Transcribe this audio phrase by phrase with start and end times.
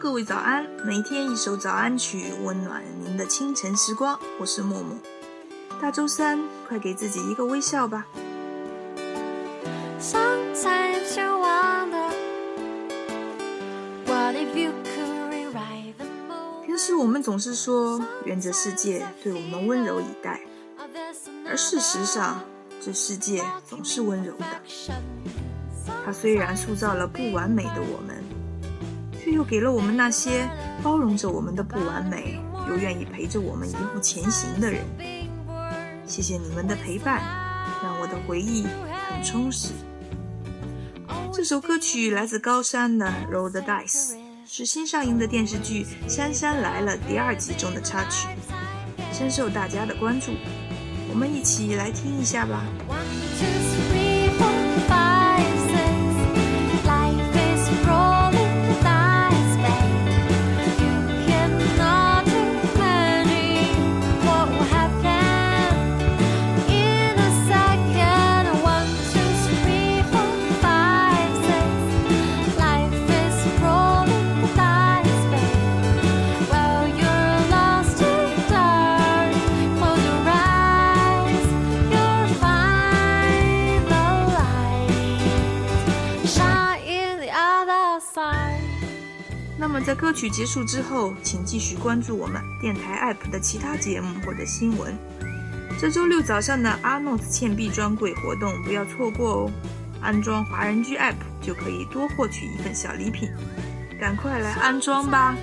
[0.00, 0.66] 各位早安！
[0.86, 4.18] 每天一首早安曲，温暖您的清晨时光。
[4.38, 4.96] 我是默默。
[5.78, 8.06] 大周三，快给自己一个微笑吧。
[16.64, 20.40] 平时我们总是说，愿这世界对我们温柔以待，
[21.46, 22.40] 而事实上，
[22.80, 24.46] 这世界总是温柔的。
[26.06, 28.24] 它虽然塑造了不完美的我们。
[29.30, 30.48] 却又给了我们那些
[30.82, 34.82] 包容着我们的不完美，又愿意陪着我们一步前行的人。
[36.04, 37.22] 谢谢你们的陪伴，
[37.80, 39.68] 让我的回忆很充实。
[41.32, 48.26] 这首歌曲来自高山的《Roll the Dice》，是新上映的电视剧《杉杉来了》第二集中的插曲，
[49.12, 50.32] 深受大家的关注。
[51.08, 52.64] 我们一起来听一下吧。
[89.60, 94.96] 那么在歌曲结束之后，请继续关注我们电台 APP 的其他节目或者新闻。
[95.78, 99.50] 这周六早上的阿诺斯倩碧专柜活动不要错过哦！
[100.00, 103.28] 安装华人居 APP 就可以多获取一份小礼品，
[104.00, 105.36] 赶快来安装吧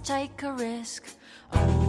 [0.00, 1.04] ！take a risk.
[1.52, 1.87] Always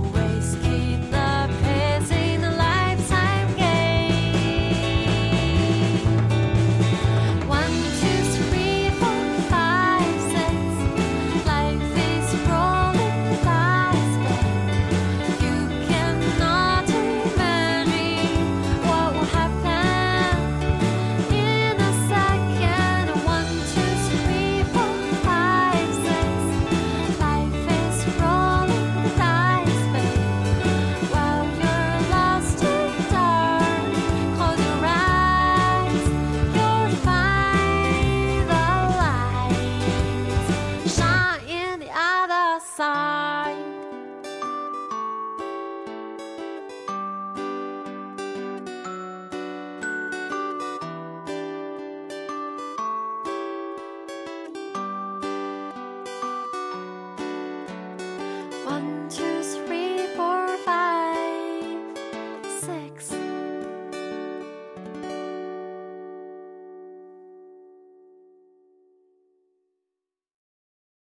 [58.70, 59.29] one, two.